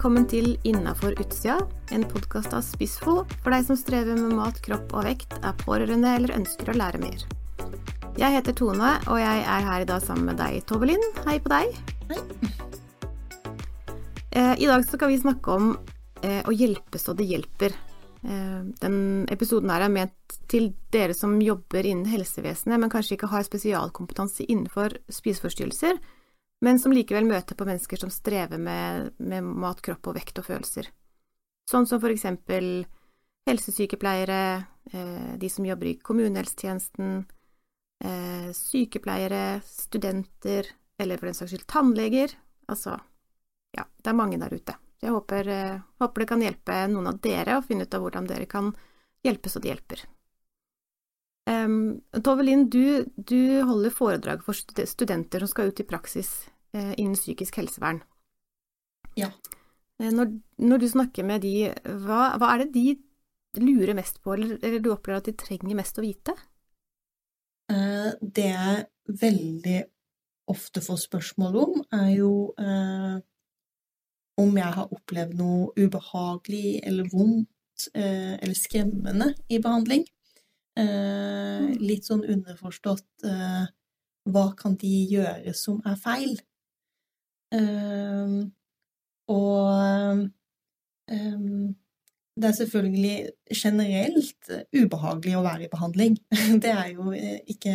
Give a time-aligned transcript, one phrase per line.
[0.00, 1.58] velkommen til Innafor utsida,
[1.92, 6.14] en podkast av Spissfo for deg som strever med mat, kropp og vekt, er pårørende
[6.16, 7.24] eller ønsker å lære mer.
[8.16, 11.04] Jeg heter Tone, og jeg er her i dag sammen med deg, Tove Linn.
[11.26, 11.76] Hei på deg.
[12.08, 12.16] Hei.
[14.30, 15.74] Eh, I dag skal vi snakke om
[16.24, 17.76] eh, å hjelpe så det hjelper.
[18.24, 18.96] Eh, den
[19.28, 24.48] episoden her er ment til dere som jobber innen helsevesenet, men kanskje ikke har spesialkompetanse
[24.48, 26.00] innenfor spiseforstyrrelser
[26.60, 30.48] men som likevel møter på mennesker som strever med, med mat, kropp og vekt og
[30.50, 30.90] følelser.
[31.70, 32.84] Sånn som for eksempel
[33.48, 34.40] helsesykepleiere,
[34.92, 37.24] eh, de som jobber i kommunehelsetjenesten,
[38.04, 42.36] eh, sykepleiere, studenter, eller for den saks skyld tannleger.
[42.68, 42.98] Altså,
[43.76, 44.76] ja, det er mange der ute.
[45.00, 48.26] Jeg håper, eh, håper det kan hjelpe noen av dere å finne ut av hvordan
[48.28, 48.74] dere kan
[49.24, 50.04] hjelpe så det hjelper.
[51.48, 54.56] Um, Tove Linn, du, du, holder foredrag for
[54.86, 56.28] studenter som skal ut i praksis
[56.76, 58.02] uh, innen psykisk helsevern.
[59.18, 59.30] Ja.
[60.00, 61.70] Uh, når, når, du snakker med de,
[62.04, 65.78] hva, hva, er det de lurer mest på, eller, eller, du opplever at de trenger
[65.78, 66.36] mest å vite?
[67.72, 68.84] Uh, det jeg
[69.20, 69.80] veldig
[70.50, 72.30] ofte får spørsmål om, er jo
[74.40, 80.02] om jeg har opplevd noe ubehagelig eller vondt eller skremmende i behandling.
[80.80, 83.64] Eh, litt sånn underforstått eh,
[84.30, 86.36] Hva kan de gjøre som er feil?
[87.54, 88.38] Eh,
[89.30, 90.28] og
[91.10, 93.14] det er selvfølgelig
[93.50, 96.16] generelt ubehagelig å være i behandling.
[96.62, 97.74] Det er jo ikke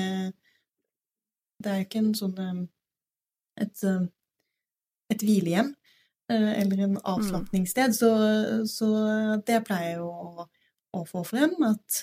[1.59, 2.63] Det er ikke en sånn
[3.59, 3.83] et,
[5.11, 5.73] et hvilehjem
[6.31, 7.03] eller en mm.
[7.05, 8.09] avslapningssted, så,
[8.65, 8.87] så,
[9.45, 10.47] det pleier jeg å,
[10.97, 11.99] å få frem, at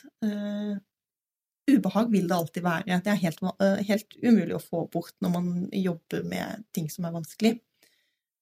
[1.70, 3.00] ubehag vil det alltid være.
[3.04, 7.06] Det er helt, eh, helt, umulig å få bort når man jobber med ting som
[7.06, 7.60] er vanskelig.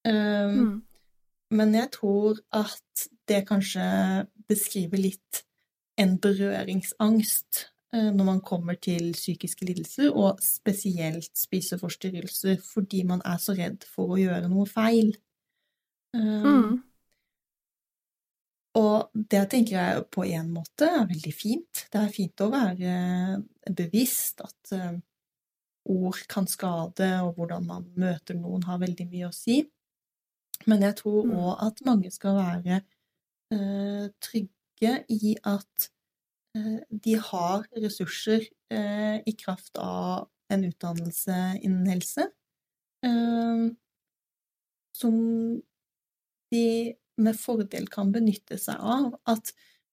[0.06, 0.82] Um, mm.
[1.50, 3.84] Men jeg tror at det kanskje
[4.48, 5.42] beskriver litt
[6.00, 13.36] en berøringsangst uh, når man kommer til psykiske lidelser, og spesielt spiseforstyrrelser, fordi man er
[13.42, 15.12] så redd for å gjøre noe feil.
[16.16, 16.78] Um, mm.
[18.80, 21.84] Og det tenker jeg på en måte er veldig fint.
[21.92, 22.94] Det er fint å være
[23.76, 24.94] bevisst at uh,
[25.90, 29.60] ord kan skade, og hvordan man møter noen har veldig mye å si.
[30.68, 31.62] Men jeg tror òg mm.
[31.66, 32.82] at mange skal være
[33.54, 35.90] uh, trygge i at
[36.56, 42.22] uh, de har ressurser i kraft av en utdannelse innen helse
[44.94, 45.16] som
[46.54, 49.52] de med fordel kan benytte seg av at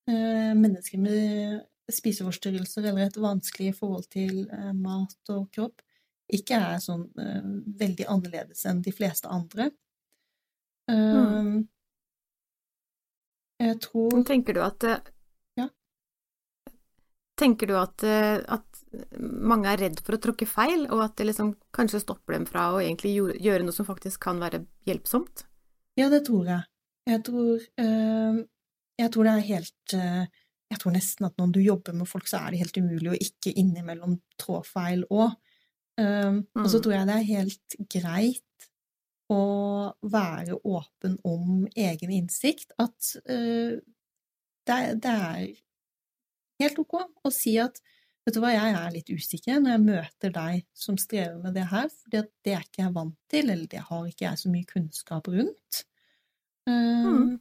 [0.09, 5.83] eh, mennesker med spiseforstyrrelser eller et vanskelig forhold til eh, mat og kropp
[6.33, 9.69] ikke er sånn eh, veldig annerledes enn de fleste andre.
[10.87, 11.67] Mm.
[13.59, 14.85] Jeg tror Tenker du at
[15.59, 15.66] Ja?
[17.35, 18.77] Tenker du at, at
[19.19, 22.69] mange er redd for å tråkke feil, og at det liksom kanskje stopper dem fra
[22.71, 25.43] å egentlig gjøre noe som faktisk kan være hjelpsomt?
[25.99, 26.63] Ja, det tror jeg.
[27.07, 28.40] Jeg tror, eh,
[29.00, 30.25] jeg tror det er helt eh,
[30.68, 33.22] Jeg tror nesten at når du jobber med folk, så er det helt umulig å
[33.28, 35.38] ikke innimellom trå feil òg.
[35.97, 36.41] Mm.
[36.59, 36.81] Og så mm.
[36.84, 38.66] tror jeg det er helt greit
[39.31, 39.46] å
[40.03, 42.75] være åpen om egen innsikt.
[42.84, 45.47] At det, det, er
[46.59, 47.79] helt ok å si at
[48.28, 51.69] vet du hva, jeg er litt usikker når jeg møter deg som strever med det
[51.72, 54.67] her, for det er ikke jeg vant til, eller det har ikke jeg så mye
[54.67, 55.85] kunnskap rundt.
[56.67, 57.38] Mm.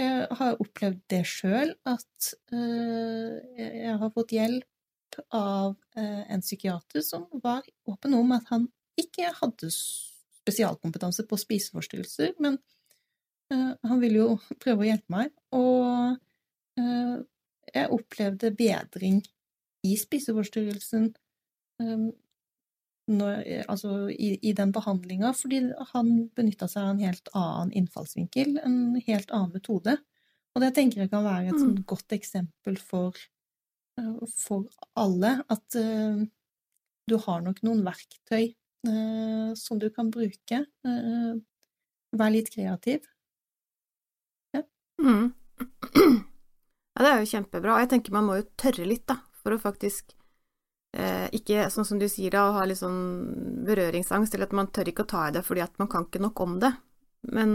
[0.00, 7.04] Jeg har opplevd det sjøl, at eh, jeg har fått hjelp av eh, en psykiater
[7.04, 8.68] som var åpen om at han
[9.00, 12.56] ikke hadde spesialkompetanse på spiseforstyrrelser, men
[13.52, 15.34] eh, han ville jo prøve å hjelpe meg.
[15.56, 16.18] Og
[16.80, 19.18] jeg opplevde bedring
[19.84, 21.10] i spiseforstyrrelsen
[23.10, 25.62] når, altså, i, i, den behandlinga, fordi
[25.92, 29.96] han benytta seg av en helt annen innfallsvinkel, en helt annen metode.
[30.54, 31.62] Og det tenker jeg kan være et mm.
[31.62, 33.18] sånn godt eksempel for,
[34.00, 34.66] uh, for
[34.98, 36.22] alle, at uh,
[37.10, 38.52] du har nok noen verktøy
[38.88, 40.64] uh, som du kan bruke.
[42.10, 43.04] vær litt kreativ.
[44.56, 44.64] Ja.
[45.02, 45.30] Mm.
[46.94, 47.76] ja, det er jo kjempebra.
[47.76, 50.14] Og jeg tenker man må jo tørre litt, da, for å faktisk
[50.96, 54.70] eh, ikke sånn som du sier da, å ha litt sånn berøringsangst, eller at man
[54.74, 56.72] tør ikke å ta i det fordi at man kan ikke nok om det.
[57.30, 57.52] Men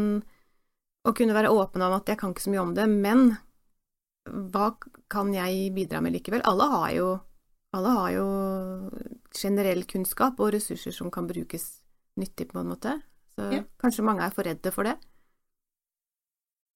[1.05, 3.35] å kunne være åpen om at jeg kan ikke så mye om det, men
[4.25, 4.71] hva
[5.11, 6.41] kan jeg bidra med likevel?
[6.49, 7.09] Alle har jo,
[7.77, 8.27] alle har jo
[9.35, 11.67] generell kunnskap og ressurser som kan brukes
[12.19, 12.95] nyttig, på en måte.
[13.35, 13.65] Så ja.
[13.81, 14.95] kanskje mange er for redde for det.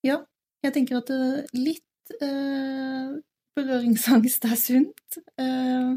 [0.06, 0.20] Ja,
[0.64, 1.10] jeg tenker at
[1.56, 3.18] litt eh,
[3.58, 5.96] berøringsangst er sunt, eh,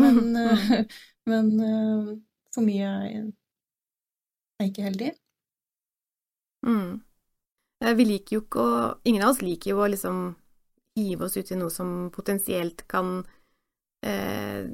[0.00, 0.84] men, eh,
[1.30, 2.12] men eh,
[2.54, 5.12] for mye er ikke heldig.
[6.66, 7.02] Mm.
[7.84, 10.20] Vi liker jo ikke å Ingen av oss liker jo å liksom
[10.96, 13.18] hive oss ut i noe som potensielt kan
[14.06, 14.70] eh,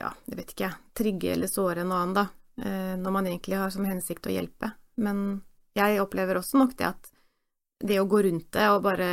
[0.00, 2.26] ja, jeg vet ikke, Trygge eller såre en annen, da,
[2.62, 4.72] eh, når man egentlig har som hensikt å hjelpe.
[5.00, 5.40] Men
[5.76, 7.10] jeg opplever også nok det at
[7.80, 9.10] det å gå rundt det og bare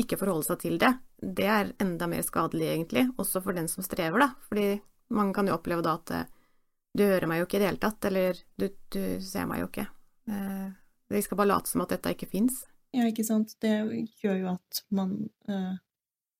[0.00, 0.90] ikke forholde seg til det,
[1.36, 4.30] det er enda mer skadelig, egentlig, også for den som strever, da.
[4.48, 4.68] Fordi
[5.14, 6.30] man kan jo oppleve da at eh,
[6.94, 9.70] du hører meg jo ikke i det hele tatt, eller du, du ser meg jo
[9.70, 9.86] ikke.
[10.30, 10.68] Eh,
[11.14, 12.62] vi skal bare late som at dette ikke fins.
[12.94, 13.56] Ja, ikke sant.
[13.62, 13.72] Det
[14.22, 15.16] gjør jo at man
[15.50, 15.74] uh,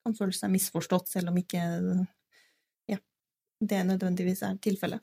[0.06, 1.62] kan føle seg misforstått, selv om ikke
[2.90, 2.98] ja,
[3.58, 5.02] det nødvendigvis er tilfellet.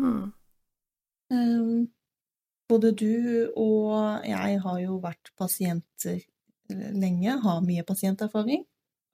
[0.00, 0.28] Mm.
[1.32, 1.88] Um,
[2.70, 3.14] både du
[3.58, 6.20] og jeg har jo vært pasienter
[6.70, 8.64] lenge, har mye pasienterfaring.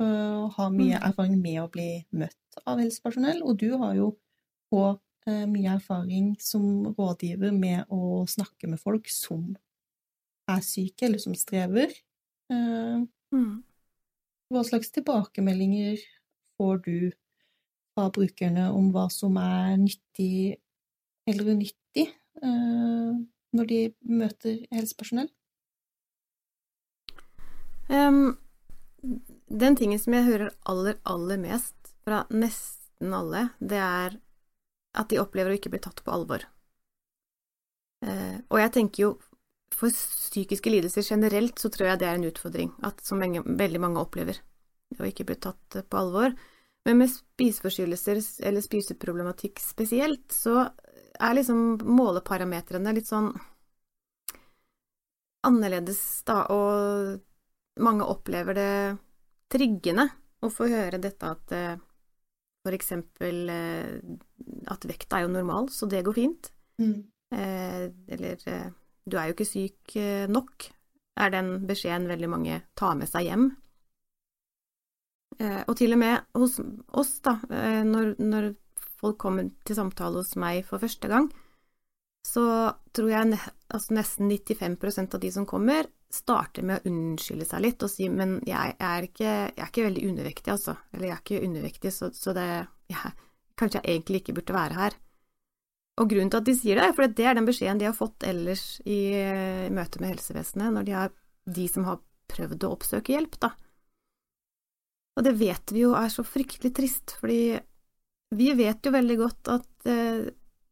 [0.01, 1.09] Og har mye Mm.
[1.09, 4.17] erfaring med å bli møtt av helsepersonell, og du har jo
[4.73, 9.57] òg mye erfaring som rådgiver med å snakke med folk som
[10.49, 11.91] er syke, eller som strever.
[12.51, 13.65] Eh, Mm.
[14.53, 15.99] Hva slags tilbakemeldinger
[16.57, 17.11] får du
[17.97, 20.59] fra brukerne om hva som er nyttig
[21.27, 22.13] eller unyttig
[22.43, 25.29] når de møter helsepersonell?
[27.89, 28.37] Em,
[29.47, 34.19] den tingen som jeg hører aller, aller mest fra nesten alle, det er
[34.97, 36.47] at de opplever å ikke bli tatt på alvor.
[38.07, 39.11] Uh, og jeg tenker jo
[39.77, 43.81] for psykiske lidelser generelt så tror jeg det er en utfordring, at som mange, veldig
[43.83, 44.39] mange opplever,
[44.97, 46.33] å ikke bli tatt på alvor.
[46.87, 50.69] Men med spiseforstyrrelser eller spiseproblematikk spesielt, så
[51.17, 53.33] er liksom måleparametrene litt sånn
[55.47, 57.19] annerledes, da, og
[57.83, 58.71] mange opplever det
[59.53, 60.09] triggende
[60.45, 61.77] å få høre dette at eh,
[62.67, 63.93] for eksempel eh,
[64.73, 66.51] at vekta er jo normal, så det går fint.
[66.83, 66.99] Mm.
[67.37, 67.85] Eh,
[68.17, 68.41] eller
[69.07, 69.97] du er jo ikke syk
[70.33, 70.67] nok,
[71.17, 73.47] er den beskjeden veldig mange tar med seg hjem.
[75.37, 76.55] Og til og med hos
[76.97, 77.35] oss, da,
[77.85, 78.47] når, når
[78.97, 81.29] folk kommer til samtale hos meg for første gang,
[82.37, 83.39] så tror jeg
[83.73, 88.09] altså nesten 95% av de som kommer, starter med å unnskylde seg litt og si
[88.13, 90.77] men jeg er ikke, jeg er ikke veldig undervektig, altså.
[90.93, 92.47] Eller jeg er ikke undervektig, så, så det
[92.93, 93.15] jeg,
[93.57, 94.95] Kanskje jeg egentlig ikke burde være her.
[95.97, 97.95] Og grunnen til at de sier det, er fordi det er den beskjeden de har
[97.97, 101.15] fått ellers i, i møte med helsevesenet, når de, har,
[101.57, 103.55] de som har prøvd å oppsøke hjelp, da.
[105.17, 107.57] Og det vet vi jo er så fryktelig trist, fordi
[108.37, 110.27] vi vet jo veldig godt at eh,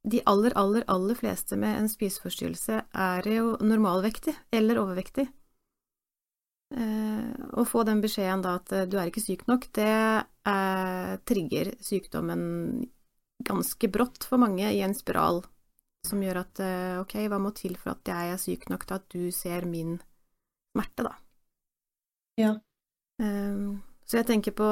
[0.05, 5.25] de aller, aller, aller fleste med en spiseforstyrrelse er jo normalvektig eller overvektig.
[6.75, 11.13] Eh, å få den beskjeden da at eh, du er ikke syk nok, det eh,
[11.29, 12.43] trigger sykdommen
[13.45, 15.43] ganske brått for mange i en spiral
[16.05, 16.61] som gjør at
[17.01, 19.95] ok, hva må til for at jeg er syk nok til at du ser min
[20.75, 21.15] smerte, da.
[22.37, 22.51] Ja.
[24.05, 24.69] Så jeg tenker på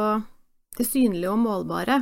[0.76, 1.96] det synlige og målbare.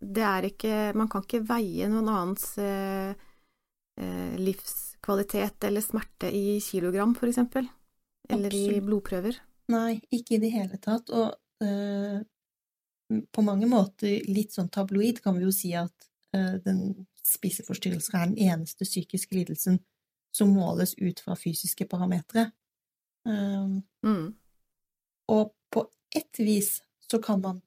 [0.00, 3.12] Eh, det er ikke Man kan ikke veie noen annens eh,
[4.00, 7.68] eh, livskvalitet eller smerte i kilogram, for eksempel.
[8.28, 9.38] Eller i blodprøver.
[9.70, 11.10] Nei, ikke i det hele tatt.
[11.10, 12.20] Og eh,
[13.32, 18.30] på mange måter litt sånn tabloid kan vi jo si at eh, den spiseforstyrrelsen er
[18.30, 19.80] den eneste psykiske lidelsen
[20.34, 22.50] som måles ut fra fysiske parametere.
[23.26, 24.32] Um, Mm.
[25.28, 25.82] og på
[26.16, 27.60] ett vis så kan man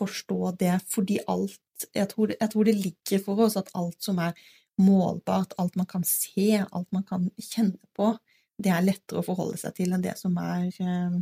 [0.00, 1.60] forstå det, fordi alt
[1.94, 4.36] jeg tror, jeg tror det ligger for oss at alt som er
[4.80, 8.12] målbart, alt man kan se, alt man kan kjenne på,
[8.60, 11.16] det er lettere å forholde seg til enn det som er øh,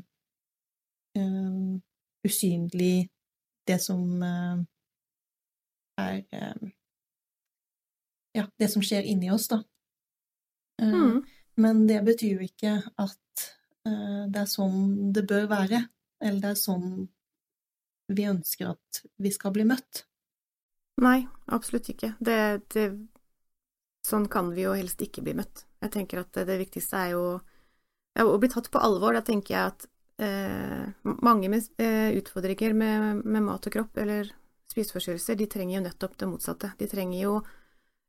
[1.20, 1.76] øh,
[2.26, 3.08] usynlig,
[3.68, 4.66] det som øh,
[5.98, 6.22] er
[8.36, 9.56] Ja, det som skjer inni oss, da.
[10.78, 11.24] Mm.
[11.58, 13.46] Men det betyr jo ikke at
[13.88, 15.80] det er sånn det bør være,
[16.22, 16.92] eller det er sånn
[18.08, 20.04] vi ønsker at vi skal bli møtt.
[21.04, 21.20] Nei,
[21.54, 22.14] absolutt ikke.
[22.18, 22.38] Det,
[22.74, 22.88] det,
[24.06, 25.66] sånn kan vi jo helst ikke bli møtt.
[25.82, 27.22] Jeg tenker at det, viktigste er jo
[28.16, 29.14] ja, å bli tatt på alvor.
[29.14, 29.86] Da tenker jeg at
[30.24, 30.88] eh,
[31.22, 34.32] mange med eh, utfordringer med, med mat og kropp eller
[34.72, 36.72] spiseforstyrrelser, de trenger jo nettopp det motsatte.
[36.80, 37.38] De trenger jo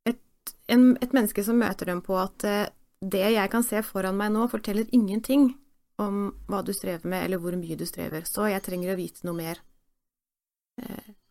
[0.09, 2.67] et, en, et menneske som møter dem på at eh,
[2.99, 5.53] det jeg kan se foran meg nå, forteller ingenting
[5.99, 8.25] om hva du strever med, eller hvor mye du strever.
[8.27, 9.61] Så jeg trenger å vite noe mer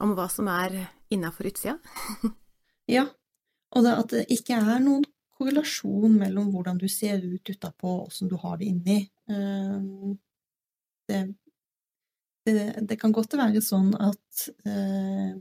[0.02, 0.80] om hva som er
[1.14, 1.78] innafor utsida.
[2.88, 3.02] Ja,
[3.76, 5.02] og det at det ikke er noen
[5.36, 8.98] korrelasjon mellom hvordan du ser ut utapå og åssen du har det inni.
[9.28, 10.14] Eh,
[11.08, 11.18] det,
[12.48, 15.36] det, det, kan godt være sånn at eh,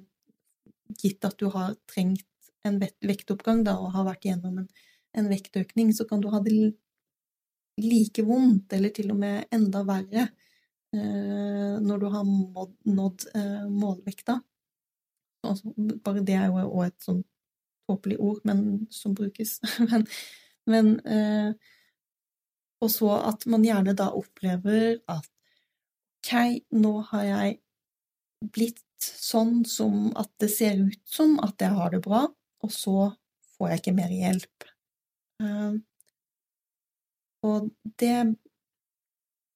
[1.02, 2.28] gitt at du har trengt
[2.68, 4.68] en vektoppgang da, og har vært gjennom en,
[5.18, 6.54] en vektøkning, så kan du ha det
[7.80, 10.47] like vondt, eller til og med enda verre, eh,
[10.96, 12.28] når du har
[12.88, 14.40] nådd eh, målvekta.
[15.48, 17.24] Altså, bare det er jo òg et sånn
[17.88, 19.58] tåpelig ord, men som brukes.
[19.90, 20.08] men,
[20.68, 21.52] men eh,
[22.84, 25.30] Og så at man gjerne da opplever at
[26.22, 27.56] OK, nå har jeg
[28.54, 32.28] blitt sånn som at det ser ut som at jeg har det bra,
[32.62, 33.12] og så
[33.56, 34.68] får jeg ikke mer hjelp.
[35.42, 35.78] Eh,
[37.48, 37.70] og
[38.02, 38.20] det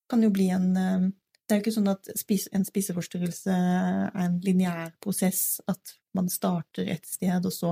[0.10, 1.10] kan jo bli en uh,
[1.52, 2.08] Det er jo ikke sånn at
[2.56, 7.72] en spiseforstyrrelse er en lineær prosess, at man starter et sted, og så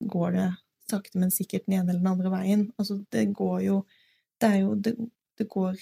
[0.00, 0.46] går det
[0.88, 2.62] sakte, men sikkert den ene eller den andre veien.
[2.80, 3.82] Altså, det går jo
[4.40, 4.94] Det er jo Det,
[5.36, 5.76] det går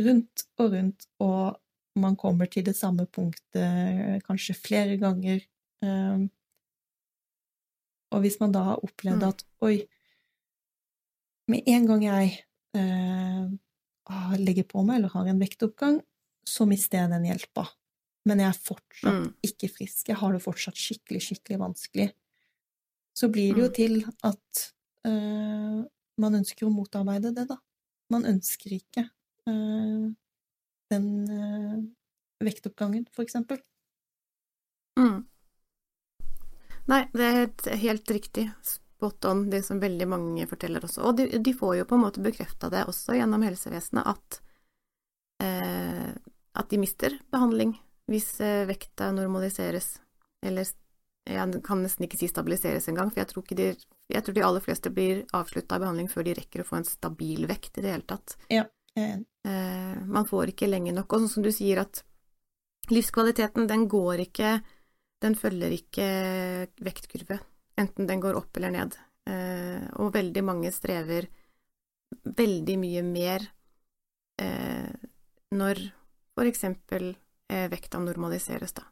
[0.00, 1.60] rundt og rundt, og
[2.00, 5.44] man kommer til det samme punktet kanskje flere ganger.
[5.84, 6.30] Ehm,
[8.10, 9.28] og hvis man da har opplevd mm.
[9.28, 9.82] at oi,
[11.52, 12.32] med en gang jeg
[12.80, 13.52] eh,
[14.40, 16.00] legger på meg eller har en vektoppgang,
[16.48, 17.66] så mister jeg den hjelpa.
[18.28, 19.30] Men jeg er fortsatt mm.
[19.48, 20.10] ikke frisk.
[20.10, 22.08] Jeg har det fortsatt skikkelig, skikkelig vanskelig.
[23.18, 23.74] Så blir det jo mm.
[23.76, 23.96] til
[24.28, 24.62] at
[25.08, 25.80] øh,
[26.22, 27.58] man ønsker å motarbeide det, da.
[28.12, 29.06] Man ønsker ikke
[29.50, 30.06] øh,
[30.92, 31.82] den øh,
[32.44, 33.60] vektoppgangen, for eksempel.
[35.00, 35.24] Mm.
[36.90, 37.26] Nei, det
[37.70, 38.48] er helt riktig.
[39.02, 41.02] Spot on, det som veldig mange forteller også.
[41.08, 44.36] Og de, de får jo på en måte bekrefta det også gjennom helsevesenet, at,
[45.42, 46.12] eh,
[46.54, 47.74] at de mister behandling
[48.06, 49.96] hvis eh, vekta normaliseres.
[50.46, 50.70] Eller
[51.26, 53.68] jeg kan nesten ikke si stabiliseres engang, for jeg tror, de,
[54.14, 56.86] jeg tror de aller fleste blir avslutta av behandling før de rekker å få en
[56.86, 58.38] stabil vekt i det hele tatt.
[58.54, 58.68] Ja.
[58.94, 61.10] Eh, man får ikke lenge nok.
[61.10, 62.04] Og sånn som du sier at
[62.94, 64.60] livskvaliteten, den går ikke
[65.22, 66.06] Den følger ikke
[66.82, 67.36] vektkurve,
[67.80, 68.98] enten den går opp eller ned.
[69.28, 71.28] Eh, og veldig mange strever
[72.22, 73.44] veldig mye mer
[74.42, 74.90] eh,
[75.52, 75.80] når
[76.36, 77.12] for eksempel
[77.52, 78.86] eh, vekta normaliseres, da.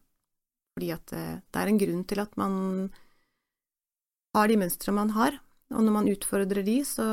[0.75, 2.55] Fordi at eh, det er en grunn til at man
[4.37, 5.41] har de mønstre man har,
[5.75, 7.07] og når man utfordrer de, så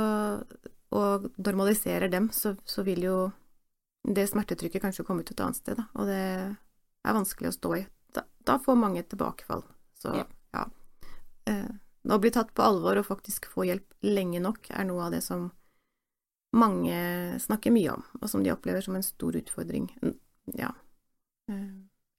[0.96, 3.16] og normaliserer dem, så, så, vil jo
[4.08, 7.72] det smertetrykket kanskje komme ut et annet sted, da, og det er vanskelig å stå
[7.76, 7.82] i.
[8.16, 9.66] Da, da får mange tilbakefall.
[10.00, 10.24] Så ja.
[10.56, 10.64] ja.
[11.48, 11.70] Eh,
[12.08, 15.24] å bli tatt på alvor og faktisk få hjelp lenge nok er noe av det
[15.26, 15.50] som
[16.58, 16.98] mange
[17.44, 19.90] snakker mye om, og som de opplever som en stor utfordring.
[20.56, 20.72] Ja.
[21.52, 21.74] Eh,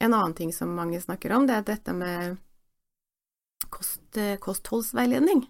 [0.05, 2.37] en annen ting som mange snakker om, det er dette med
[3.73, 5.47] kost, kostholdsveiledning.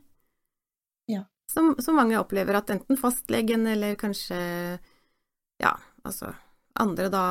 [1.11, 4.39] Ja som, som, mange opplever at enten fastlegen eller kanskje
[5.59, 6.33] ja, altså
[6.79, 7.25] andre da,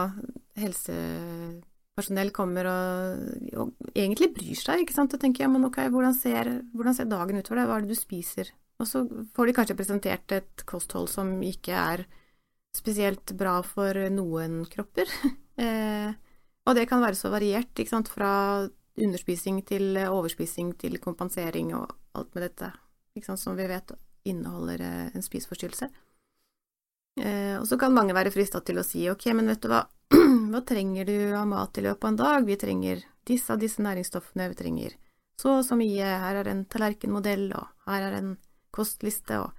[1.97, 3.21] helsepersonell kommer og,
[3.57, 7.09] og egentlig bryr seg, ikke sant, og tenker ja, men ok, hvordan ser, hvordan ser
[7.09, 8.51] dagen ut for deg, hva er det du spiser?
[8.77, 9.01] Og så
[9.33, 12.05] får de kanskje presentert et kosthold som ikke er
[12.77, 15.09] spesielt bra for noen kropper.
[15.63, 16.13] eh,
[16.67, 21.89] og det kan være så variert, ikke sant, fra underspising til overspising til kompensering og
[22.17, 22.69] alt med dette,
[23.17, 23.95] ikke sant, som vi vet
[24.27, 25.89] inneholder eh, en spiseforstyrrelse.
[27.17, 29.83] Eh, og så kan mange være frista til å si ok, men vet du hva,
[30.51, 32.47] hva trenger du av mat i løpet av en dag?
[32.47, 34.97] Vi trenger disse av disse næringsstoffene, vi trenger
[35.37, 38.35] så og så mye, her er en tallerkenmodell, og her er en
[38.73, 39.53] kostliste, og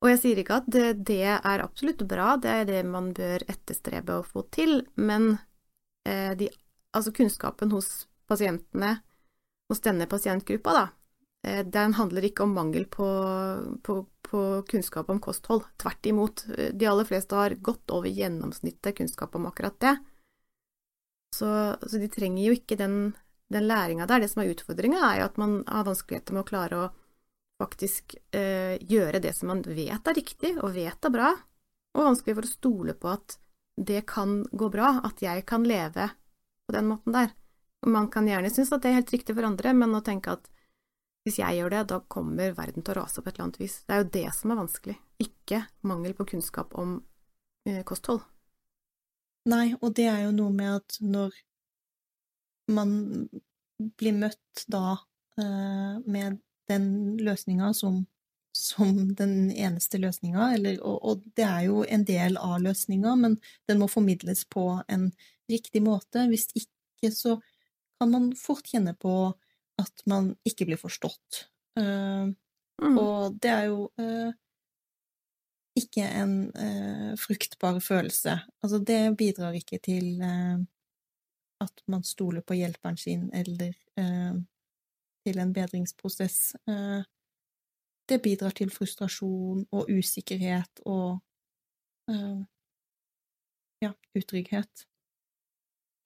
[0.00, 3.42] og jeg sier ikke at det, det, er absolutt bra, det er det man bør
[3.52, 5.34] etterstrebe å få til, men
[6.08, 6.48] eh, de,
[6.96, 8.94] altså kunnskapen hos pasientene,
[9.68, 10.86] hos denne pasientgruppa, da,
[11.42, 13.06] den handler ikke om mangel på,
[13.82, 13.94] på,
[14.26, 15.64] på, kunnskap om kosthold.
[15.80, 16.44] Tvert imot.
[16.56, 19.96] Eh, de aller fleste har godt over gjennomsnittet kunnskap om akkurat det.
[21.36, 21.48] Så,
[21.80, 23.12] så de trenger jo ikke den,
[23.48, 24.20] den læringa der.
[24.20, 26.88] Det som er utfordringa, er jo at man har vanskeligheter med å klare å
[27.60, 31.34] faktisk eh, gjøre det som man vet er riktig, og vet er bra,
[31.96, 33.36] og vanskelig for å stole på at
[33.80, 36.08] det kan gå bra, at jeg kan leve
[36.66, 37.34] på den måten der.
[37.86, 40.48] Man kan gjerne synes at det er helt riktig for andre, men å tenke at
[41.26, 43.80] hvis jeg gjør det, da kommer verden til å rase på et eller annet vis.
[43.84, 46.98] Det er jo det som er vanskelig, ikke mangel på kunnskap om
[47.68, 48.22] eh, kosthold.
[49.50, 51.36] Nei, og det er jo noe med at når
[52.72, 52.94] man
[54.00, 54.98] blir møtt da
[55.40, 56.88] eh, med den
[57.20, 58.02] løsninga som,
[58.56, 63.80] som, den eneste løsninga, og, og, det er jo en del av løsninga, men den
[63.80, 65.10] må formidles på en
[65.50, 66.28] riktig måte.
[66.30, 67.36] Hvis ikke så
[68.00, 69.32] kan man fort kjenne på
[69.80, 71.46] at man ikke blir forstått.
[71.80, 72.30] Uh,
[72.80, 72.96] Mm.
[72.96, 74.32] Og det er jo uh,
[75.76, 78.38] ikke en uh, fruktbar følelse.
[78.62, 80.22] Altså, det bidrar ikke til
[81.60, 83.74] at man stoler på hjelperen sin, eller
[85.26, 86.54] til en bedringsprosess.
[88.08, 91.20] Det bidrar til frustrasjon og usikkerhet og
[93.84, 94.86] ja, utrygghet.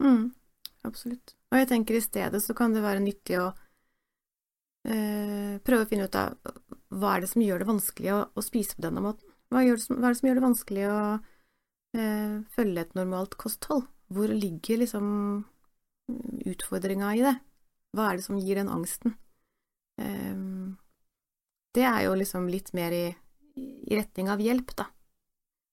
[0.03, 0.35] Mm,
[0.83, 1.37] absolutt.
[1.53, 3.53] Og jeg tenker i stedet så kan det være nyttig å
[4.85, 6.35] prøve å finne ut av
[6.95, 9.31] hva er det som gjør det vanskelig å, å spise på denne måten?
[9.53, 11.01] Hva, som, hva, er det som gjør det vanskelig å
[11.97, 13.89] eh, følge et normalt kosthold?
[14.15, 15.07] Hvor ligger liksom
[16.45, 17.35] utfordringa i det?
[17.97, 19.17] Hva er det som gir den angsten?
[20.01, 20.37] Eh,
[21.75, 23.07] det er jo liksom litt mer i,
[23.59, 24.91] i retning av hjelp, da.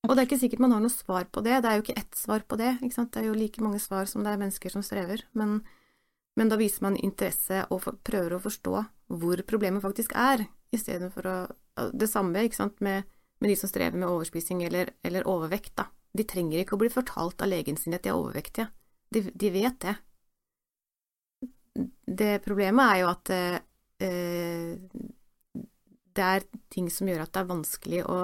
[0.07, 1.99] Og det er ikke sikkert man har noe svar på det, det er jo ikke
[1.99, 4.39] ett svar på det, ikke sant, det er jo like mange svar som det er
[4.41, 5.59] mennesker som strever, men,
[6.39, 8.75] men da viser man interesse og prøver å forstå
[9.21, 11.27] hvor problemet faktisk er, istedenfor
[11.91, 13.03] Det samme, sant, med,
[13.39, 15.87] med, de som strever med overspising eller, eller, overvekt, da.
[16.13, 18.67] De trenger ikke å bli fortalt av legen sin at de er overvektige,
[19.11, 19.95] de, de vet det.
[22.05, 23.57] Det problemet er jo at eh,
[26.11, 28.19] det er ting som gjør at det er vanskelig å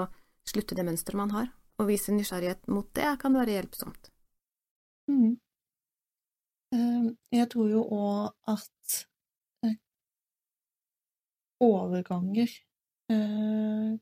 [0.48, 1.50] slutte det mønsteret man har.
[1.78, 4.10] Å vise nysgjerrighet mot det kan være hjelpsomt.
[5.08, 5.36] Mm.
[6.74, 8.96] Ehm, jeg tror jo òg at
[9.64, 9.76] eh,
[11.64, 12.50] overganger
[13.12, 13.92] eh,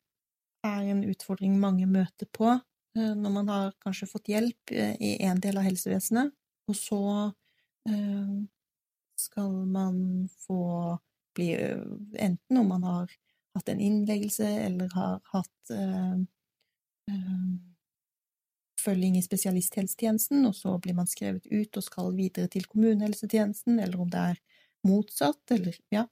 [0.67, 5.43] er en utfordring mange møter på eh, når man har kanskje fått hjelp i en
[5.43, 6.35] del av helsevesenet,
[6.67, 7.03] og så
[9.15, 9.99] skal man
[10.43, 10.97] få
[11.39, 11.53] bli
[12.19, 13.13] Enten om man har
[13.55, 15.75] hatt en innleggelse eller har hatt
[18.87, 24.01] oppfølging i spesialisthelsetjenesten, og så blir man skrevet ut og skal videre til kommunehelsetjenesten, eller
[24.01, 24.39] om det er
[24.87, 26.07] motsatt, eller ja.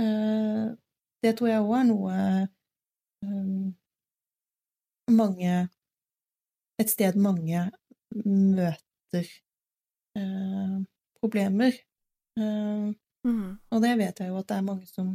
[0.00, 0.72] Eh,
[1.22, 2.14] det tror jeg òg er noe
[3.24, 3.72] eh,
[5.12, 5.68] mange
[6.74, 7.60] Et sted mange
[8.26, 9.26] møter
[10.18, 10.78] eh,
[11.22, 11.76] problemer.
[12.34, 13.60] Mm.
[13.70, 15.12] Og det vet jeg jo at det er mange som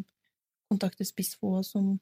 [0.72, 1.98] kontakter Spissfo, som,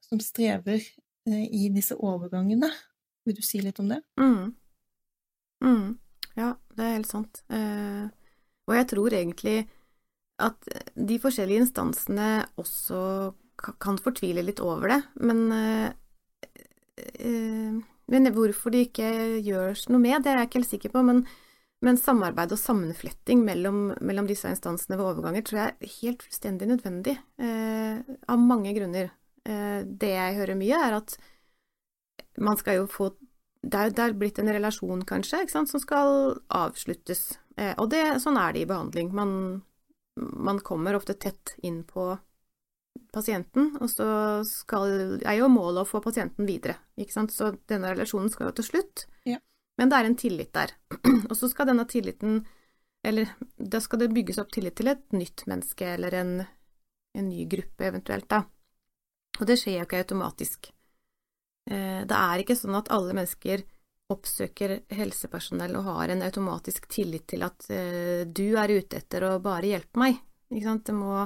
[0.00, 0.80] som strever
[1.28, 2.72] i disse overgangene.
[3.24, 4.00] Vil du si litt om det?
[4.20, 4.52] Mm.
[5.64, 5.86] Mm.
[6.36, 7.40] Ja, det er helt sant.
[7.48, 8.04] Eh,
[8.68, 9.56] og jeg tror egentlig
[10.42, 13.32] at de forskjellige instansene også
[13.82, 15.92] kan fortvile litt over det, men, eh,
[16.96, 17.76] eh,
[18.10, 19.08] men hvorfor de ikke
[19.46, 21.04] gjør noe med det, er jeg ikke helt sikker på.
[21.06, 21.22] Men,
[21.84, 26.68] men samarbeid og sammenfletting mellom, mellom, disse instansene ved overganger tror jeg er helt fullstendig
[26.68, 29.12] nødvendig, eh, av mange grunner.
[29.44, 31.16] Eh, det jeg hører mye, er at
[32.36, 33.12] man skal jo få
[33.64, 37.38] Det er, det er blitt en relasjon, kanskje, som skal avsluttes.
[37.56, 39.08] Eh, og det, sånn er det i behandling.
[39.16, 39.30] Man,
[40.20, 42.10] man kommer ofte tett inn på
[43.14, 44.06] pasienten, og så
[44.44, 46.76] skal, er jo målet å få pasienten videre.
[47.00, 47.32] Ikke sant?
[47.34, 49.38] Så denne relasjonen skal jo til slutt, ja.
[49.80, 50.74] men det er en tillit der.
[51.30, 52.44] og så skal denne tilliten
[53.04, 56.30] Eller da skal det bygges opp tillit til et nytt menneske, eller en,
[57.12, 58.44] en ny gruppe eventuelt, da.
[59.40, 60.70] Og det skjer jo ikke automatisk.
[61.70, 63.64] Eh, det er ikke sånn at alle mennesker
[64.12, 69.38] oppsøker helsepersonell og har en automatisk tillit til at eh, du er ute etter å
[69.42, 70.20] bare hjelpe meg.
[70.52, 71.24] Det må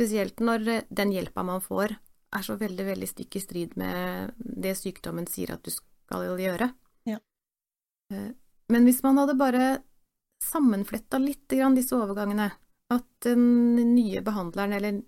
[0.00, 1.92] Spesielt når den hjelpa man får,
[2.32, 6.70] er så veldig, veldig stikk i strid med det sykdommen sier at du skal gjøre.
[7.04, 7.18] Ja.
[8.08, 8.30] Eh,
[8.72, 9.66] men hvis man hadde bare
[10.40, 12.48] sammenfletta litt disse overgangene,
[12.88, 13.44] at den
[13.92, 15.02] nye behandleren eller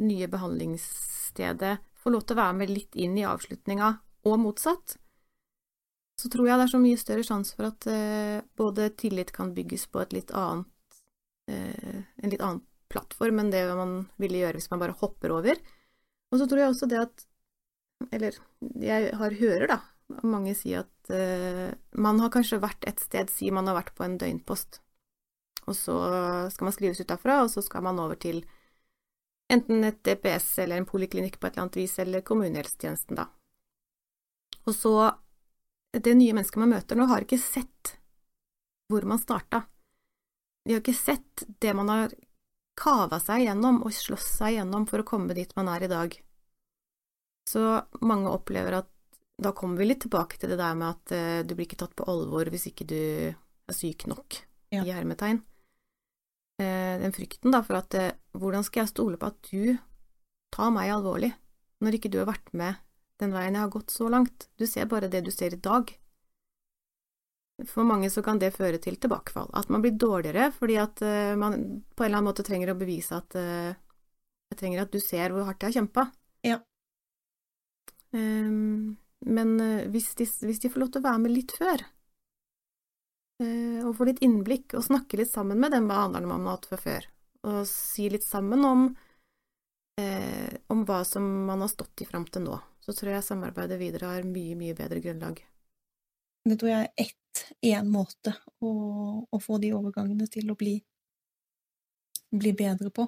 [0.00, 3.92] nye behandlingsstedet får lov til å være med litt inn i avslutninga,
[4.28, 4.96] og motsatt,
[6.18, 9.52] så tror jeg det er så mye større sjanse for at eh, både tillit kan
[9.54, 10.98] bygges på litt annet,
[11.50, 15.60] eh, en litt annen plattform enn det man ville gjøre hvis man bare hopper over.
[16.32, 17.24] Og så tror jeg også det at
[18.14, 18.36] Eller
[18.78, 19.78] jeg har hører, da,
[20.22, 24.04] mange si at eh, man har kanskje vært et sted, si man har vært på
[24.06, 24.78] en døgnpost,
[25.66, 25.96] og så
[26.54, 28.44] skal man skrives ut derfra, og så skal man over til
[29.52, 33.28] enten et DPS eller en poliklinikk på et eller annet vis, eller kommunehelsetjenesten, da.
[34.68, 34.94] Og så
[35.88, 37.94] Det nye mennesket man møter nå, har ikke sett
[38.92, 39.62] hvor man starta.
[40.64, 42.12] De har ikke sett det man har
[42.76, 46.12] kava seg gjennom og slåss seg gjennom for å komme dit man er i dag.
[47.48, 47.64] Så
[48.04, 48.92] mange opplever at
[49.40, 51.96] da kommer vi litt tilbake til det der med at uh, du blir ikke tatt
[51.96, 53.00] på alvor hvis ikke du
[53.32, 54.42] er syk nok,
[54.74, 54.82] ja.
[54.82, 55.40] i hermetegn.
[56.58, 59.76] Uh, den frykten da for at uh, hvordan skal jeg stole på at du
[60.50, 61.30] tar meg alvorlig,
[61.84, 62.80] når ikke du har vært med
[63.22, 65.92] den veien jeg har gått så langt, du ser bare det du ser i dag.
[67.66, 71.38] For mange så kan det føre til tilbakefall, at man blir dårligere fordi at uh,
[71.38, 71.54] man
[71.94, 75.46] på en eller annen måte trenger å bevise at Jeg trenger at du ser hvor
[75.46, 76.06] hardt jeg har kjempa.
[76.46, 76.58] Ja.
[78.10, 79.58] Um, men
[79.92, 81.84] hvis, de, hvis, de, får lov til å være med litt før,
[83.38, 86.78] og få litt innblikk, og snakke litt sammen med den behandleren man har hatt fra
[86.80, 87.06] før,
[87.46, 88.88] og si litt sammen om,
[90.00, 93.78] eh, om hva som man har stått i fram til nå, så tror jeg samarbeidet
[93.78, 95.42] videre har mye, mye bedre grunnlag.
[96.48, 98.32] Det tror jeg er ett, én måte
[98.64, 98.70] å,
[99.30, 100.78] å, få de overgangene til å bli,
[102.34, 103.06] bli bedre på.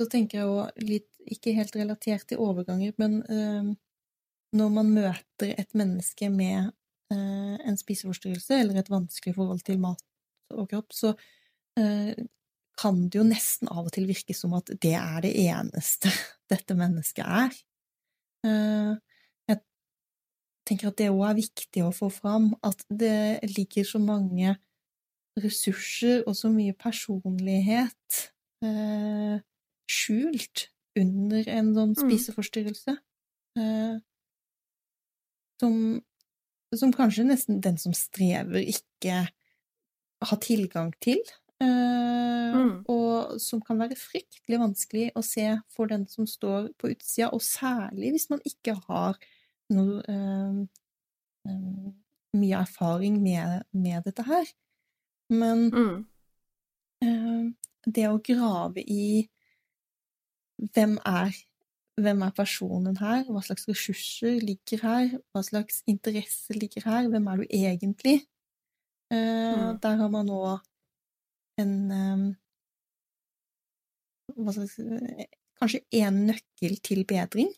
[0.00, 3.74] Så tenker jeg jo litt, ikke helt relatert til overganger, men eh,
[4.54, 6.72] når man møter et menneske med
[7.14, 10.02] en spiseforstyrrelse eller et vanskelig forhold til mat
[10.54, 11.14] og kropp, så
[11.80, 12.14] øh,
[12.74, 16.10] kan det jo nesten av og til virke som at det er det eneste
[16.52, 17.60] dette mennesket er.
[18.44, 19.58] Jeg
[20.68, 24.56] tenker at det òg er viktig å få fram, at det ligger så mange
[25.40, 28.20] ressurser og så mye personlighet
[28.64, 29.40] eh,
[29.90, 32.00] skjult under en sånn mm.
[32.00, 32.96] spiseforstyrrelse.
[33.58, 33.96] Eh,
[35.62, 35.76] som,
[36.80, 39.24] som, kanskje nesten den som strever, ikke
[40.24, 41.20] har tilgang til.
[41.62, 42.72] Eh, mm.
[42.90, 47.44] Og som kan være fryktelig vanskelig å se for den som står på utsida, og
[47.44, 49.18] særlig hvis man ikke har
[49.74, 50.58] noe eh,
[51.48, 51.92] eh,
[52.34, 54.50] mye erfaring med, med, dette her.
[55.32, 55.96] Men mm.
[57.06, 57.44] eh,
[57.86, 59.28] det å grave i
[60.74, 61.34] hvem er
[62.00, 67.26] hvem er personen her, hva slags ressurser ligger her, hva slags interesse ligger her, hvem
[67.30, 68.16] er du egentlig?
[69.12, 69.78] Eh, mm.
[69.82, 70.40] Der har man nå
[71.62, 72.24] en um,
[74.42, 74.78] hva slags
[75.54, 77.52] Kanskje én nøkkel til bedring.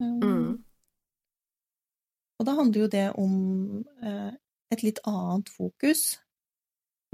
[0.00, 0.56] Mm.
[2.40, 3.34] Og da handler jo det om
[4.00, 4.32] eh,
[4.72, 6.16] et litt annet fokus,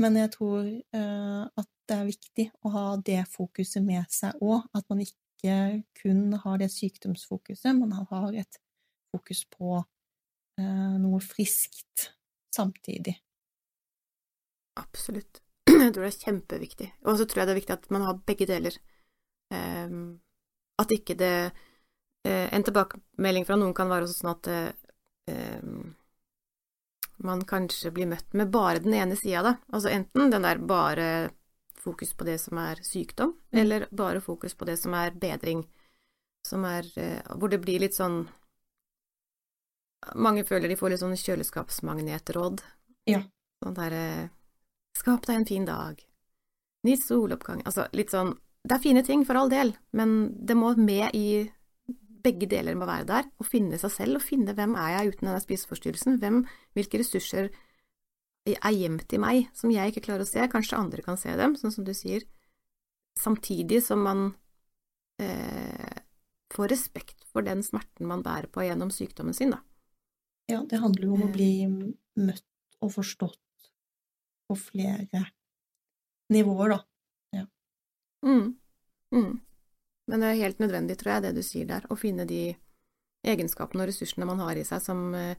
[0.03, 4.67] men jeg tror eh, at det er viktig å ha det fokuset med seg òg,
[4.75, 5.57] at man ikke
[5.99, 8.59] kun har det sykdomsfokuset, man har et
[9.13, 9.79] fokus på
[10.59, 12.11] eh, noe friskt
[12.55, 13.17] samtidig.
[14.81, 15.43] Absolutt.
[15.69, 16.89] Jeg tror det er kjempeviktig.
[17.07, 18.77] Og så tror jeg det er viktig at man har begge deler.
[19.53, 20.21] Um,
[20.81, 21.35] at ikke det
[22.25, 24.71] uh, En tilbakemelding fra noen kan være sånn at uh,
[25.29, 25.67] eh,
[27.23, 29.55] man kanskje blir møtt med bare den ene sida, da.
[29.73, 31.09] Altså enten den der bare
[31.83, 33.59] fokus på det som er sykdom, mm.
[33.61, 35.65] eller bare fokus på det som er bedring,
[36.47, 38.25] som er eh, Hvor det blir litt sånn
[40.19, 42.65] Mange føler de får litt sånn kjøleskapsmagnetråd.
[43.07, 43.21] Ja.
[43.63, 44.31] Sånn derre
[44.99, 46.03] Skap deg en fin dag.
[46.83, 48.35] Nytt soloppgang Altså litt sånn
[48.67, 51.47] Det er fine ting, for all del, men det må med i
[52.23, 55.29] begge deler må være der, og finne seg selv, og finne hvem er jeg uten
[55.29, 56.43] denne spiseforstyrrelsen, hvem,
[56.77, 57.51] hvilke ressurser
[58.47, 61.55] er gjemt i meg som jeg ikke klarer å se, kanskje andre kan se dem,
[61.59, 62.25] sånn som du sier,
[63.19, 64.25] samtidig som man
[65.23, 66.01] eh,
[66.53, 69.63] får respekt for den smerten man bærer på gjennom sykdommen sin, da.
[70.51, 72.49] Ja, det handler jo om å bli møtt
[72.83, 73.71] og forstått
[74.51, 75.23] på flere
[76.33, 76.81] nivåer, da.
[77.39, 77.47] Ja.
[78.27, 78.57] Mm.
[79.15, 79.33] Mm.
[80.11, 82.43] Men det er helt nødvendig, tror jeg, det du sier der, å finne de
[83.23, 85.39] egenskapene og ressursene man har i seg som, eh,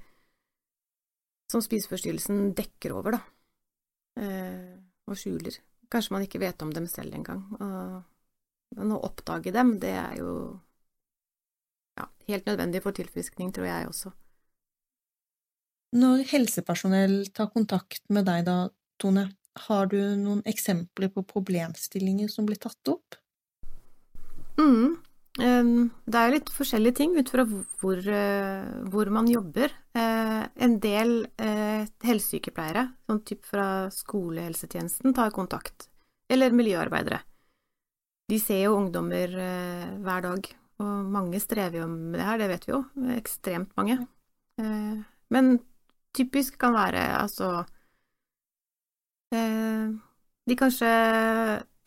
[1.52, 3.22] som spiseforstyrrelsen dekker over, da,
[4.24, 4.74] eh,
[5.08, 5.60] og skjuler.
[5.92, 7.44] Kanskje man ikke vet om dem selv engang.
[8.74, 10.32] Men å oppdage dem, det er jo
[12.00, 14.14] ja, helt nødvendig for tilfriskning, tror jeg også.
[15.94, 18.58] Når helsepersonell tar kontakt med deg da,
[18.98, 19.28] Tone,
[19.68, 23.20] har du noen eksempler på problemstillinger som blir tatt opp?
[24.60, 25.00] Mm.
[25.34, 29.72] Det er jo litt forskjellige ting ut fra hvor, eh, hvor man jobber.
[29.98, 35.88] Eh, en del eh, helsesykepleiere, sånn type fra skolehelsetjenesten, tar kontakt.
[36.30, 37.24] Eller miljøarbeidere.
[38.30, 39.34] De ser jo ungdommer
[40.00, 40.48] hver dag,
[40.82, 42.80] og mange strever jo med det her, det vet vi jo.
[43.18, 43.98] Ekstremt mange.
[45.34, 45.50] Men
[46.16, 47.66] typisk kan være altså
[49.34, 50.88] De kanskje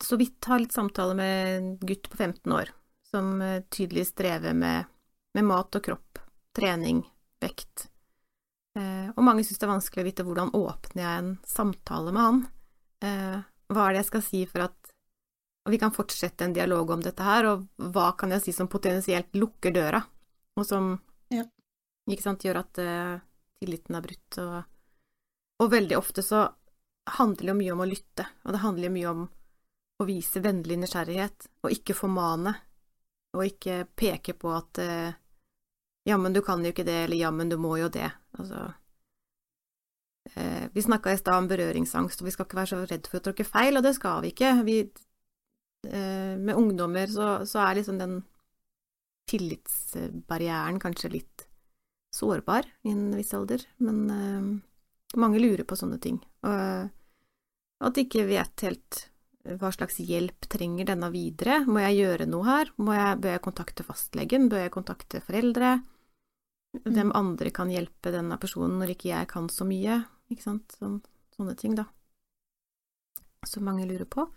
[0.03, 2.71] så vidt har litt samtale med en gutt på 15 år
[3.07, 4.85] som eh, tydelig strever med,
[5.33, 6.19] med mat og kropp,
[6.55, 7.01] trening,
[7.41, 7.87] vekt.
[8.77, 12.25] Eh, og mange syns det er vanskelig å vite hvordan åpner jeg en samtale med
[12.25, 12.43] han.
[13.07, 13.37] Eh,
[13.73, 14.93] hva er det jeg skal si for at
[15.67, 19.33] vi kan fortsette en dialog om dette her, og hva kan jeg si som potensielt
[19.35, 19.99] lukker døra,
[20.55, 20.93] og som
[21.33, 21.43] ja.
[22.07, 22.79] ikke sant, gjør at
[23.59, 24.37] tilliten er brutt.
[24.39, 24.61] Og,
[25.59, 26.45] og veldig ofte så
[27.17, 29.25] handler det jo mye om å lytte, og det handler jo mye om
[29.97, 32.53] å vise vennlig nysgjerrighet, og ikke formane,
[33.37, 35.15] og ikke peke på at eh,
[36.07, 38.09] jammen du kan jo ikke det, eller jammen du må jo det.
[38.37, 38.67] Altså
[40.35, 43.19] eh, Vi snakka i stad om berøringsangst, og vi skal ikke være så redd for
[43.19, 44.53] å tråkke feil, og det skal vi ikke.
[44.67, 44.77] Vi,
[45.89, 48.21] eh, med ungdommer så, så, er liksom den
[49.27, 51.47] tillitsbarrieren kanskje litt
[52.15, 54.05] sårbar i en viss alder, men
[55.19, 56.21] mange lurer på sånne ting.
[56.47, 56.87] Og
[57.83, 59.01] at de ikke vet helt
[59.59, 61.61] hva slags hjelp trenger denne videre?
[61.67, 62.71] Må jeg gjøre noe her?
[62.75, 64.49] Jeg, bør jeg kontakte fastlegen?
[64.51, 65.77] Bør jeg kontakte foreldre?
[66.77, 66.91] Mm.
[66.93, 70.01] Hvem andre kan hjelpe denne personen når ikke jeg kan så mye?
[70.33, 70.75] Ikke sant?
[70.79, 70.99] Sånn,
[71.37, 71.87] sånne ting, da.
[73.47, 74.27] Som mange lurer på.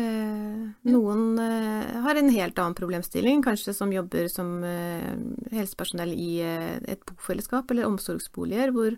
[0.00, 5.10] Eh, noen eh, har en helt annen problemstilling, kanskje som jobber som eh,
[5.52, 8.96] helsepersonell i eh, et bofellesskap eller omsorgsboliger, hvor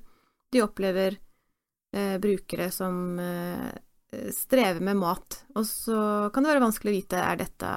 [0.54, 1.18] de opplever
[1.94, 3.72] eh, brukere som eh,
[4.34, 5.40] strever med mat.
[5.54, 5.98] Og så
[6.34, 7.70] kan det være vanskelig å vite er dette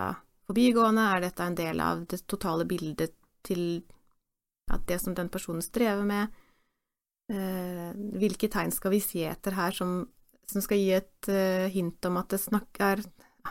[0.48, 3.16] forbigående, er dette en del av det totale bildet
[3.48, 3.82] til
[4.72, 6.36] at det som den personen strever med.
[7.32, 10.00] Eh, hvilke tegn skal vi se etter her som,
[10.48, 13.02] som skal gi et uh, hint om at det, snakk er,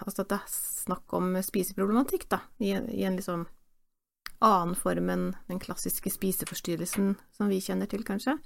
[0.00, 3.44] altså at det er snakk om spiseproblematikk, da, i, i en liksom
[4.44, 8.36] annen form enn den klassiske spiseforstyrrelsen som vi kjenner til, kanskje?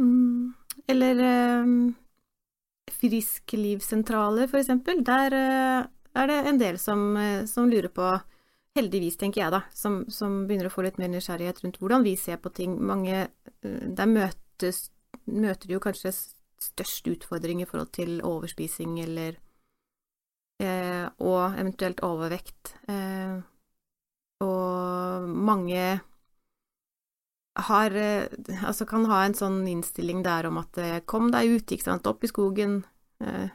[0.00, 0.52] Mm.
[0.88, 1.20] Eller
[1.64, 1.94] um,
[2.92, 5.88] frisklivssentraler, eksempel, der uh,
[6.20, 8.08] er det en del som, uh, som, lurer på,
[8.78, 12.16] heldigvis, tenker jeg da, som, som, begynner å få litt mer nysgjerrighet rundt hvordan vi
[12.20, 12.76] ser på ting.
[12.78, 14.88] Mange uh, Der møtes,
[15.26, 16.14] møter de jo kanskje
[16.60, 19.38] størst utfordring i forhold til overspising eller
[20.60, 22.74] Og eventuelt overvekt.
[24.44, 26.00] og mange
[27.66, 28.26] har eh,
[28.64, 32.08] Altså kan ha en sånn innstilling der om at eh, kom deg ut, ikke sant,
[32.10, 32.80] opp i skogen,
[33.24, 33.46] uh,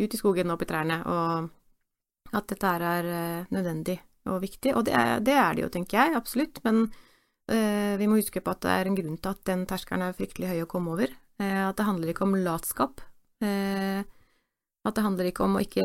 [0.00, 3.08] ut i skogen, opp i trærne, og at dette her er
[3.52, 3.98] nødvendig
[4.30, 4.74] og viktig.
[4.78, 8.42] Og det er, det er, det jo, tenker jeg, absolutt, men uh, vi må huske
[8.44, 10.94] på at det er en grunn til at den terskelen er fryktelig høy å komme
[10.94, 11.16] over.
[11.40, 13.00] at det handler ikke om latskap.
[13.40, 15.84] at det handler ikke om å ikke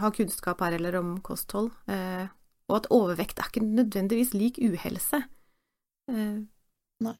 [0.00, 1.70] ha kunnskap her eller om kosthold.
[2.66, 5.22] og at overvekt er ikke nødvendigvis lik uhelse.
[6.10, 6.42] Eh,
[7.02, 7.16] nei.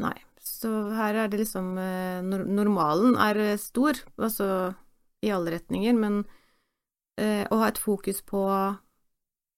[0.00, 0.16] Nei.
[0.44, 4.74] Så her er det liksom eh, Normalen er eh, stor, altså
[5.24, 6.24] i alle retninger, men
[7.14, 8.40] å ha et fokus på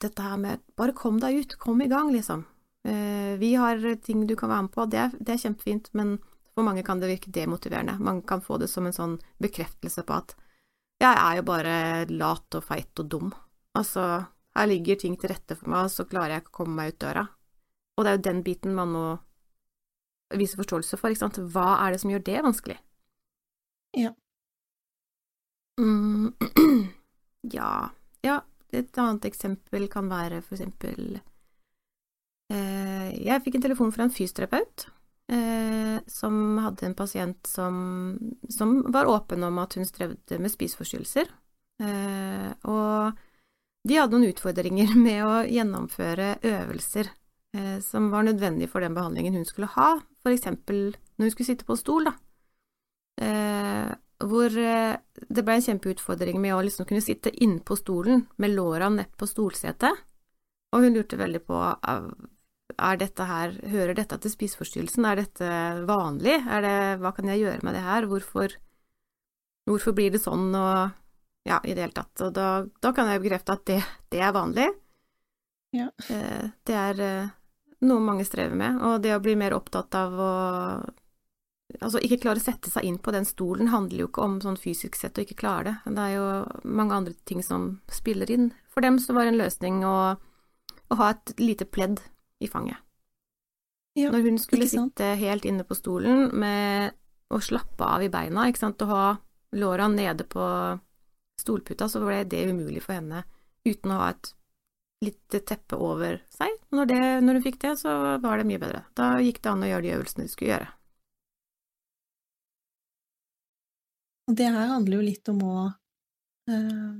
[0.04, 2.42] dette her med bare kom deg ut, kom i gang, liksom.
[2.84, 6.18] Vi har ting du kan være med på, det er, det er, kjempefint, men
[6.52, 7.96] for mange kan det virke demotiverende.
[7.96, 10.36] Man kan få det som en sånn bekreftelse på at
[11.00, 11.78] jeg er jo bare
[12.12, 13.32] lat og feit og dum.
[13.80, 14.04] Altså,
[14.52, 16.92] her ligger ting til rette for meg, og så klarer jeg ikke å komme meg
[16.92, 17.26] ut døra.
[17.96, 19.06] Og det er jo den biten man må
[20.36, 21.40] vise forståelse for, ikke sant.
[21.54, 22.76] Hva er det som gjør det vanskelig?
[23.96, 24.12] Ja.
[25.80, 26.34] Mm,
[27.56, 27.72] ja.
[28.26, 28.40] Ja,
[28.74, 31.18] et annet eksempel kan være for eksempel
[32.50, 34.86] eh, Jeg fikk en telefon fra en fysioterapeut
[35.32, 37.76] eh, som hadde en pasient som,
[38.50, 41.30] som, var åpen om at hun strevde med spiseforstyrrelser.
[41.82, 43.22] Eh, og
[43.86, 47.12] de hadde noen utfordringer med å gjennomføre øvelser
[47.84, 51.66] som var nødvendig for den behandlingen hun skulle ha, for eksempel når hun skulle sitte
[51.66, 52.14] på en stol, da.
[53.16, 53.92] Eh,
[54.26, 54.96] hvor eh,
[55.28, 59.28] det ble en kjempeutfordring med å liksom kunne sitte innpå stolen med låra nett på
[59.28, 60.04] stolsetet,
[60.72, 61.60] og hun lurte veldig på
[62.76, 65.50] er dette her, hører dette til spiseforstyrrelsen, er dette
[65.88, 68.56] vanlig, er det, hva kan jeg gjøre med det her, hvorfor,
[69.70, 70.90] hvorfor blir det sånn, og
[71.46, 72.24] ja, i det hele tatt.
[72.26, 72.50] Og da,
[72.82, 73.78] da kan jeg bekrefte at det,
[74.12, 74.66] det er vanlig.
[75.76, 75.88] Ja.
[76.10, 77.02] Eh, det er
[77.84, 80.30] noe mange strever med, og det å bli mer opptatt av å
[81.82, 84.56] Altså, ikke klare å sette seg inn på den stolen handler jo ikke om sånn
[84.56, 85.94] fysisk sett å ikke klare det.
[85.96, 86.26] Det er jo
[86.78, 88.46] mange andre ting som spiller inn.
[88.70, 91.98] For dem så var det en løsning å, å ha et lite pledd
[92.38, 92.78] i fanget.
[93.98, 96.94] Ja, Når hun skulle sitte helt inne på stolen med
[97.34, 99.06] å slappe av i beina, ikke sant, og ha
[99.56, 100.46] låra nede på
[101.40, 103.24] stolputa, så ble det umulig for henne
[103.66, 104.32] uten å ha et
[105.04, 106.55] litt teppe over seg.
[106.74, 108.82] Når, det, når hun fikk det, så var det mye bedre.
[108.98, 110.70] Da gikk det an å gjøre de øvelsene de skulle gjøre.
[114.26, 116.94] Og det her handler jo litt om å uh,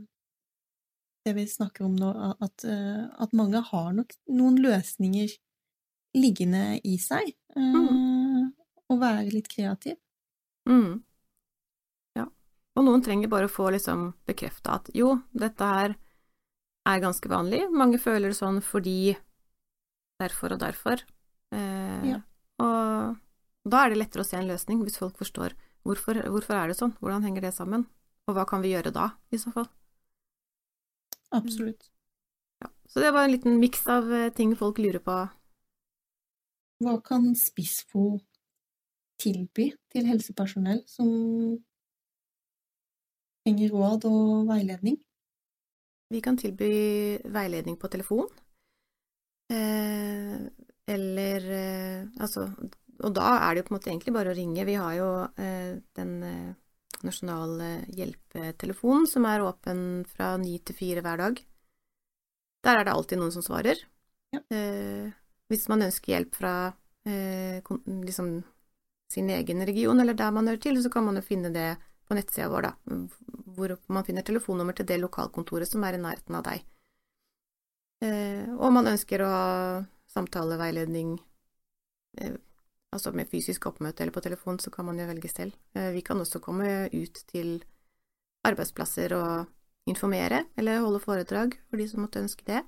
[1.26, 5.35] Det vi snakker om nå, at, uh, at, mange har nok noen løsninger
[6.16, 7.35] liggende i seg.
[7.57, 8.46] Uh, mm.
[8.87, 9.98] Å være litt kreativ.
[10.70, 11.02] Mm.
[12.14, 12.29] Ja.
[12.79, 15.96] Og noen trenger bare å få liksom bekrefta at jo, dette her
[16.87, 17.64] er ganske vanlig.
[17.74, 19.16] Mange føler det sånn fordi
[20.20, 21.02] derfor og derfor.
[21.55, 22.20] Eh, ja.
[22.62, 23.16] Og
[23.66, 26.79] da er det lettere å se en løsning, hvis folk forstår hvorfor, hvorfor er det
[26.79, 27.87] sånn, hvordan henger det sammen,
[28.26, 29.68] og hva kan vi gjøre da, i så fall.
[31.35, 31.90] Absolutt.
[32.62, 32.70] Ja.
[32.90, 35.16] Så det var en liten miks av eh, ting folk lurer på.
[36.83, 38.18] Hva kan Spissfo
[39.20, 41.09] tilby til helsepersonell som
[43.46, 44.98] trenger råd og veiledning?
[46.12, 46.68] Vi kan tilby
[47.35, 48.29] veiledning på telefon.
[49.52, 50.37] Eh,
[50.87, 52.48] eller eh, altså
[53.04, 54.64] Og da er det jo på en måte egentlig bare å ringe.
[54.66, 55.11] Vi har jo
[55.42, 56.14] eh, den
[57.04, 61.42] nasjonale hjelpetelefonen som er åpen fra ni til fire hver dag.
[62.64, 63.82] Der er det alltid noen som svarer.
[64.35, 64.40] Ja.
[64.50, 65.12] Eh,
[65.50, 66.54] hvis man ønsker hjelp fra
[67.06, 68.40] eh, liksom
[69.12, 72.16] sin egen region, eller der man hører til, så kan man jo finne det på
[72.18, 72.96] nettsida vår, da,
[73.54, 76.64] hvor man finner telefonnummer til det lokalkontoret som er i nærheten av deg.
[78.04, 79.46] Eh, og man ønsker å ha
[80.12, 81.16] samtaleveiledning,
[82.20, 82.37] eh,
[82.92, 85.56] altså med fysisk oppmøte eller på telefon, så kan man jo velge selv.
[85.74, 87.64] Eh, vi kan også komme ut til
[88.44, 89.46] arbeidsplasser og
[89.88, 92.62] informere, eller holde foredrag for de som måtte ønske det.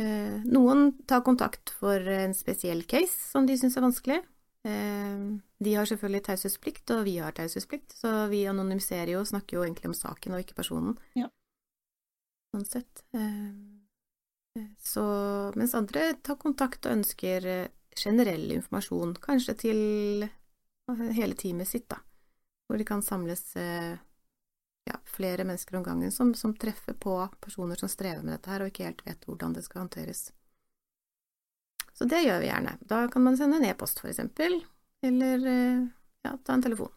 [0.00, 4.22] Eh, noen tar kontakt for en spesiell case som de syns er vanskelig.
[4.64, 9.64] De har selvfølgelig taushetsplikt, og vi har taushetsplikt, så vi anonymiserer jo og snakker jo
[9.66, 10.96] egentlig om saken og ikke personen.
[11.12, 11.28] Ja.
[12.54, 13.04] Sånn sett.
[14.78, 15.04] Så,
[15.58, 17.46] mens andre tar kontakt og ønsker
[17.98, 19.80] generell informasjon, kanskje til
[21.16, 21.98] hele teamet sitt, da,
[22.68, 27.88] hvor de kan samles ja, flere mennesker om gangen som, som, treffer på personer som
[27.88, 30.28] strever med dette her, og ikke helt vet hvordan det skal håndteres.
[31.94, 32.78] Så det gjør vi gjerne.
[32.82, 34.58] Da kan man sende en e-post, for eksempel,
[35.02, 35.46] eller
[36.24, 36.90] ja, ta en telefon.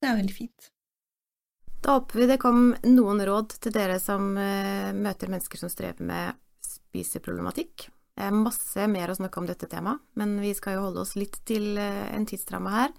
[0.00, 0.70] Det er veldig fint.
[1.82, 6.41] Da håper vi det kom noen råd til dere som møter mennesker som strever med
[6.92, 7.88] spiseproblematikk.
[8.20, 11.40] Er masse mer å snakke om dette temaet, men vi skal jo holde oss litt
[11.48, 12.92] til en tidsramme her.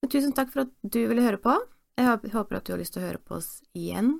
[0.00, 1.56] Men tusen takk for at du ville høre på.
[1.98, 4.18] Jeg håper at du har lyst til å høre på oss igjen,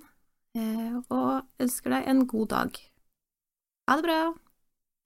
[1.12, 2.80] og ønsker deg en god dag.
[3.86, 4.20] Ha det bra!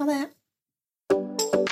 [0.01, 1.70] Ha det!